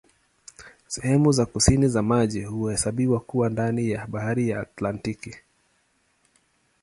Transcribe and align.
Sehemu 0.87 1.31
za 1.31 1.45
kusini 1.45 1.87
za 1.87 2.01
maji 2.01 2.43
huhesabiwa 2.43 3.19
kuwa 3.19 3.49
ndani 3.49 3.89
ya 3.91 4.07
Bahari 4.07 4.49
ya 4.49 4.59
Antaktiki. 4.59 5.35